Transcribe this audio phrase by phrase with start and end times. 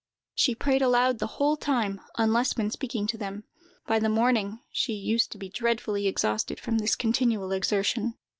[0.33, 3.43] She prayed aloud the whole time, unless when speaking to them.
[3.85, 8.15] By the morning, she used to be dreadfully exhausted, from this continual exertion.